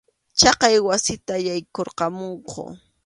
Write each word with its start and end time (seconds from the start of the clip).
Chayqa 0.39 0.67
wasita 0.87 1.33
yaykurqamunku. 1.47 2.63